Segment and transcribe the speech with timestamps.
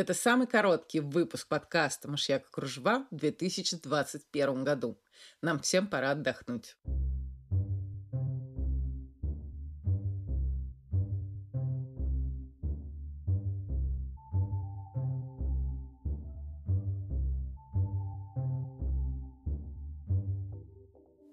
[0.00, 4.98] Это самый короткий выпуск подкаста «Мышьяк и кружева» в 2021 году.
[5.42, 6.74] Нам всем пора отдохнуть.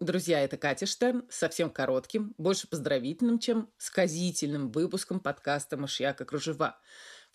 [0.01, 6.77] Друзья, это Катя Штерн, совсем коротким, больше поздравительным, чем сказительным выпуском подкаста «Мышьяк и кружева».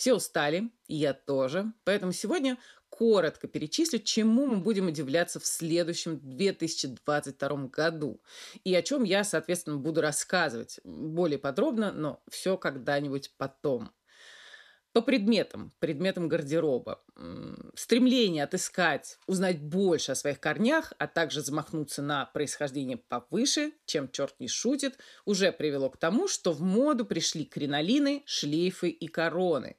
[0.02, 2.58] Все устали, и я тоже, поэтому сегодня
[2.88, 8.20] коротко перечислю, чему мы будем удивляться в следующем 2022 году
[8.64, 13.92] и о чем я, соответственно, буду рассказывать более подробно, но все когда-нибудь потом.
[14.92, 17.00] По предметам, предметам гардероба.
[17.76, 24.34] Стремление отыскать, узнать больше о своих корнях, а также замахнуться на происхождение повыше, чем черт
[24.40, 29.76] не шутит, уже привело к тому, что в моду пришли кринолины, шлейфы и короны.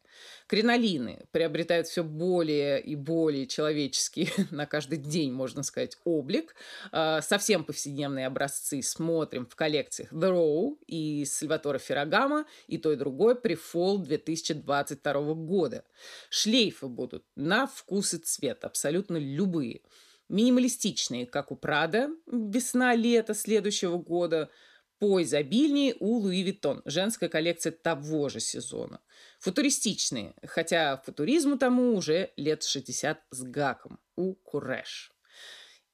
[0.47, 6.55] Кринолины приобретают все более и более человеческий на каждый день, можно сказать, облик.
[6.91, 12.95] А, совсем повседневные образцы смотрим в коллекциях The Row и Сальватора Феррагама, и то и
[12.95, 15.85] другое при Fall 2022 года.
[16.29, 19.81] Шлейфы будут на вкус и цвет, абсолютно любые.
[20.29, 24.49] Минималистичные, как у Прада, весна-лето следующего года–
[25.03, 29.01] поизобильнее у Луи Виттон, женская коллекция того же сезона.
[29.39, 35.11] Футуристичные, хотя футуризму тому уже лет 60 с гаком, у Куреш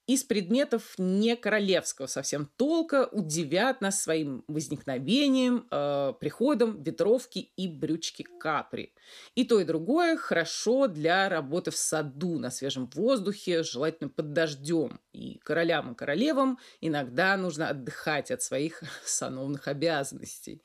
[0.10, 8.24] из предметов не королевского совсем толка удивят нас своим возникновением, э, приходом ветровки и брючки
[8.24, 8.92] капри.
[9.36, 15.00] И то, и другое хорошо для работы в саду, на свежем воздухе, желательно под дождем.
[15.14, 20.64] И королям и королевам иногда нужно отдыхать от своих сановных обязанностей.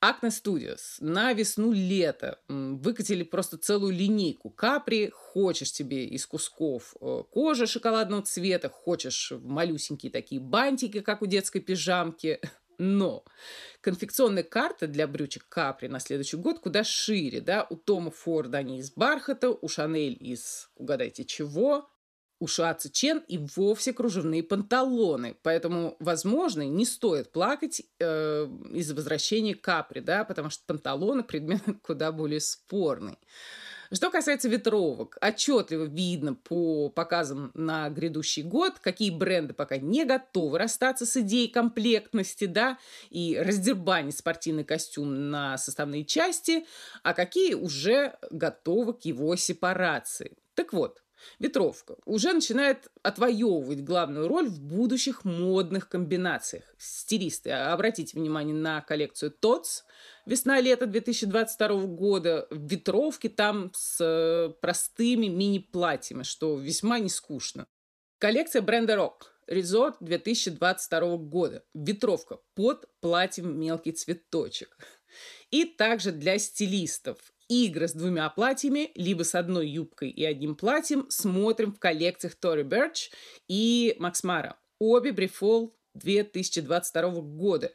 [0.00, 5.10] Acne Studios на весну-лето выкатили просто целую линейку капри.
[5.12, 11.58] Хочешь тебе из кусков э, кожи шоколадного цвета, хочешь малюсенькие такие бантики, как у детской
[11.58, 12.40] пижамки.
[12.78, 13.24] Но
[13.80, 18.78] конфекционная карта для брючек Капри на следующий год куда шире, да, у Тома Форда они
[18.78, 21.90] из бархата, у Шанель из, угадайте чего,
[22.40, 25.36] у Шуаца Чен и вовсе кружевные панталоны.
[25.42, 32.12] Поэтому, возможно, не стоит плакать э, из-за возвращения капри, да, потому что панталоны предмет куда
[32.12, 33.18] более спорный.
[33.90, 40.58] Что касается ветровок, отчетливо видно по показам на грядущий год, какие бренды пока не готовы
[40.58, 42.78] расстаться с идеей комплектности, да,
[43.08, 46.66] и раздербанить спортивный костюм на составные части,
[47.02, 50.36] а какие уже готовы к его сепарации.
[50.54, 51.02] Так вот,
[51.38, 56.64] Ветровка уже начинает отвоевывать главную роль в будущих модных комбинациях.
[56.78, 59.84] Стилисты, обратите внимание на коллекцию ТОЦ
[60.26, 62.46] весна-лето 2022 года.
[62.50, 67.66] Ветровки там с э, простыми мини-платьями, что весьма не скучно.
[68.18, 69.28] Коллекция бренда Rock.
[69.46, 71.64] Резорт 2022 года.
[71.72, 74.76] Ветровка под платьем мелкий цветочек.
[75.50, 77.18] И также для стилистов
[77.48, 82.62] игры с двумя платьями, либо с одной юбкой и одним платьем, смотрим в коллекциях Тори
[82.62, 83.10] Берч
[83.48, 84.56] и Макс Мара.
[84.78, 87.72] Обе Брифол 2022 года.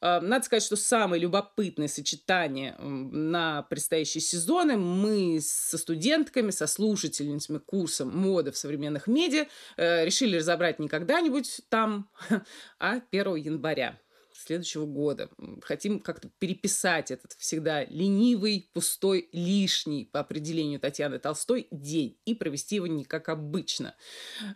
[0.00, 7.58] А, надо сказать, что самое любопытное сочетание на предстоящие сезоны мы со студентками, со слушательницами
[7.58, 9.46] курса моды в современных медиа
[9.78, 12.10] э, решили разобрать не когда-нибудь там,
[12.78, 13.98] а 1 января
[14.38, 15.30] следующего года.
[15.62, 22.76] Хотим как-то переписать этот всегда ленивый, пустой, лишний, по определению Татьяны Толстой, день и провести
[22.76, 23.94] его не как обычно.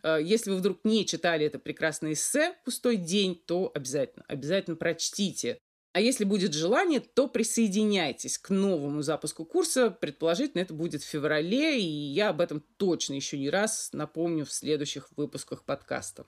[0.03, 5.59] Э, если вы вдруг не читали это прекрасное эссе «Пустой день», то обязательно, обязательно прочтите.
[5.93, 9.91] А если будет желание, то присоединяйтесь к новому запуску курса.
[9.91, 14.53] Предположительно, это будет в феврале, и я об этом точно еще не раз напомню в
[14.53, 16.27] следующих выпусках подкаста.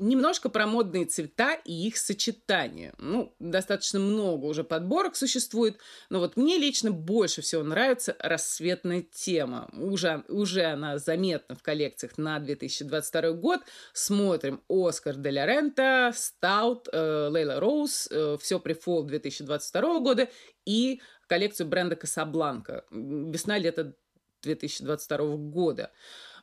[0.00, 2.94] Немножко про модные цвета и их сочетание.
[2.98, 5.78] Ну, достаточно много уже подборок существует,
[6.08, 9.68] но вот мне лично больше всего нравится рассветная тема.
[9.72, 13.60] Уже, уже она заметна в коллекциях на 2022 год.
[13.92, 20.28] Смотрим Оскар де ля Рента, Стаут, э, Лейла Роуз, э, все при фол 2022 года
[20.64, 22.84] и коллекцию бренда Касабланка.
[22.92, 23.96] Весна-лето
[24.42, 25.90] 2022 года.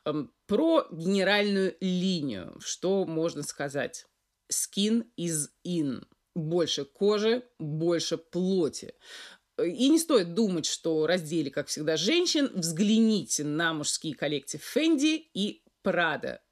[0.05, 4.05] Эм, про генеральную линию, что можно сказать?
[4.51, 6.03] Skin is in.
[6.35, 8.93] Больше кожи, больше плоти.
[9.57, 12.51] И не стоит думать, что раздели, как всегда, женщин.
[12.53, 15.63] Взгляните на мужские коллекции Fendi и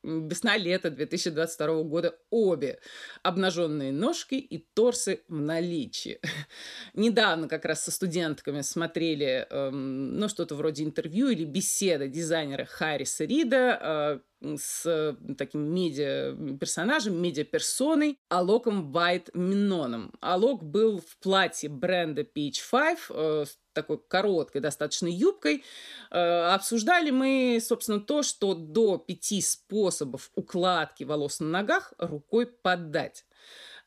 [0.03, 0.27] Прада.
[0.27, 2.79] Весна-лето 2022 года обе.
[3.23, 6.19] Обнаженные ножки и торсы в наличии.
[6.93, 13.25] Недавно как раз со студентками смотрели эм, ну, что-то вроде интервью или беседы дизайнера Харриса
[13.25, 20.13] Рида э, с таким медиа-персонажем, медиа-персоной Алоком Вайт Миноном.
[20.21, 25.63] Алок был в платье бренда Peach Five э, такой короткой достаточно юбкой.
[26.11, 33.25] Э, обсуждали мы, собственно, то, что до пяти способов укладки волос на ногах рукой подать.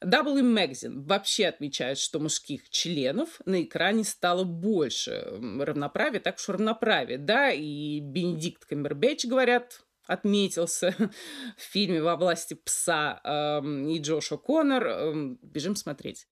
[0.04, 5.26] W Magazine вообще отмечает, что мужских членов на экране стало больше.
[5.58, 10.94] Равноправие, так уж равноправие, да, и Бенедикт Камбербэтч, говорят, отметился
[11.56, 13.60] в фильме «Во власти пса» э,
[13.90, 14.86] и Джош Коннор.
[14.86, 16.26] Э, бежим смотреть.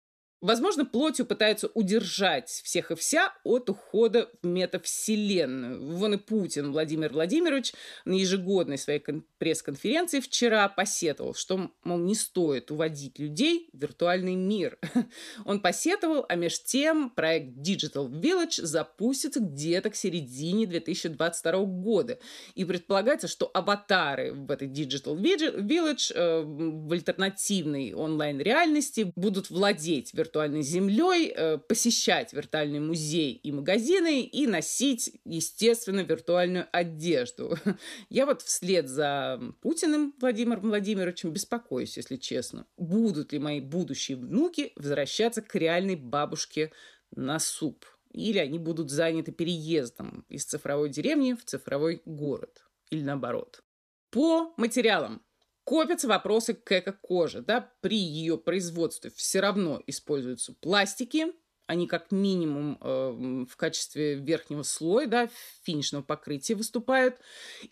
[0.42, 5.96] Возможно, плотью пытаются удержать всех и вся от ухода в метавселенную.
[5.96, 7.74] Вон и Путин Владимир Владимирович
[8.06, 9.04] на ежегодной своей
[9.38, 14.80] пресс-конференции вчера посетовал, что, мол, не стоит уводить людей в виртуальный мир.
[15.46, 22.18] Он посетовал, а между тем проект Digital Village запустится где-то к середине 2022 года.
[22.56, 30.31] И предполагается, что аватары в этой Digital Village э, в альтернативной онлайн-реальности будут владеть виртуальным
[30.32, 37.58] виртуальной землей, э, посещать виртуальный музей и магазины и носить, естественно, виртуальную одежду.
[38.10, 42.66] Я вот вслед за Путиным Владимиром Владимировичем беспокоюсь, если честно.
[42.78, 46.72] Будут ли мои будущие внуки возвращаться к реальной бабушке
[47.14, 47.86] на суп?
[48.14, 52.64] Или они будут заняты переездом из цифровой деревни в цифровой город?
[52.90, 53.64] Или наоборот?
[54.12, 55.22] По материалам.
[55.64, 57.42] Копятся вопросы к эко-коже.
[57.42, 57.72] Да?
[57.82, 61.28] При ее производстве все равно используются пластики,
[61.68, 65.30] они как минимум э, в качестве верхнего слоя, да,
[65.64, 67.16] финишного покрытия выступают,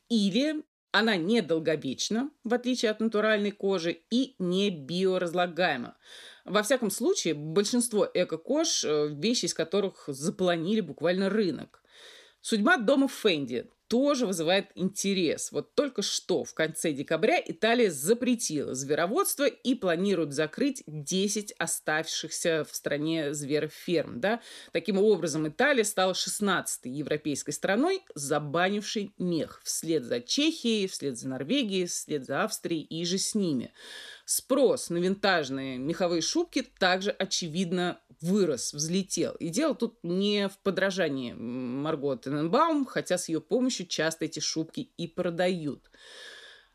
[0.07, 5.97] или она недолговечна, в отличие от натуральной кожи, и не биоразлагаема.
[6.45, 11.83] Во всяком случае, большинство эко-кож э,– вещи, из которых запланили буквально рынок.
[12.41, 15.51] Судьба дома Фенди тоже вызывает интерес.
[15.51, 22.75] Вот только что в конце декабря Италия запретила звероводство и планирует закрыть 10 оставшихся в
[22.75, 24.21] стране звероферм.
[24.21, 24.41] Да?
[24.71, 31.88] Таким образом, Италия стала 16-й европейской страной, забанившей мех вслед за Чехией, вслед за Норвегией,
[31.88, 33.74] вслед за Австрией и же с ними.
[34.31, 39.34] Спрос на винтажные меховые шубки также, очевидно, вырос, взлетел.
[39.40, 44.92] И дело тут не в подражании Марго Тененбаум, хотя с ее помощью часто эти шубки
[44.98, 45.90] и продают.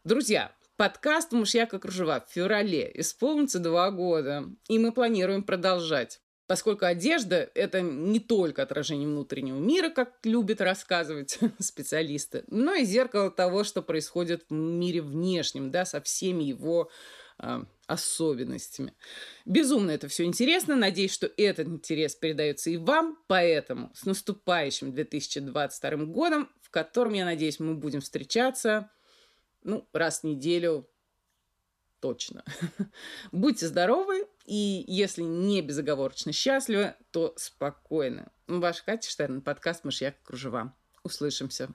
[0.03, 6.21] Друзья, подкаст «Мышьяка кружева» в феврале исполнится два года, и мы планируем продолжать.
[6.49, 13.31] Поскольку одежда– это не только отражение внутреннего мира, как любят рассказывать специалисты, но и зеркало
[13.31, 16.91] того, что происходит в мире внешнем, да, со всеми его
[17.87, 18.95] особенностями.
[19.45, 20.77] Безумно это все интересно.
[20.77, 23.19] Надеюсь, что этот интерес передается и вам.
[23.27, 28.91] Поэтому с наступающим 2022 годом, в котором, я надеюсь, мы будем встречаться
[29.65, 30.89] ну, раз в неделю
[32.01, 32.45] точно.
[33.33, 38.31] Будьте здоровы, и если не безоговорочно счастливы, то спокойно.
[38.47, 40.75] Ваш Катя Штерн, подкаст «Мышьяк кружева».
[41.03, 41.71] Услышимся.